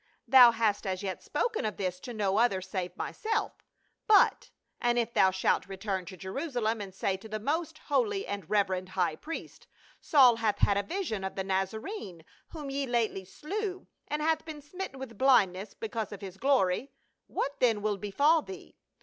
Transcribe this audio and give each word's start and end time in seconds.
Thou 0.27 0.49
hast 0.49 0.87
as 0.87 1.03
yet 1.03 1.21
spoken 1.21 1.63
of 1.63 1.77
this 1.77 1.99
to 1.99 2.11
no 2.11 2.39
other 2.39 2.59
save 2.59 2.97
myself; 2.97 3.53
but 4.07 4.49
and 4.79 4.97
if 4.97 5.13
thou 5.13 5.29
shalt 5.29 5.67
return 5.67 6.05
to 6.05 6.17
Jerusalem 6.17 6.81
and 6.81 6.91
say 6.91 7.17
to 7.17 7.29
the 7.29 7.39
most 7.39 7.77
holy 7.77 8.25
and 8.25 8.49
reverend 8.49 8.89
high 8.97 9.15
priest, 9.15 9.67
Saul 9.99 10.37
hath 10.37 10.57
had 10.57 10.75
a 10.75 10.81
vision 10.81 11.23
of 11.23 11.35
the 11.35 11.43
Nazarene 11.43 12.25
whom 12.47 12.71
ye 12.71 12.87
lately 12.87 13.25
slew, 13.25 13.85
and 14.07 14.23
hath 14.23 14.43
been 14.43 14.63
smitten 14.63 14.97
with 14.97 15.19
blindness 15.19 15.75
because 15.75 16.11
of 16.11 16.21
his 16.21 16.37
glory, 16.37 16.89
what 17.27 17.59
then 17.59 17.83
will 17.83 17.97
befall 17.99 18.41
thee 18.41 18.79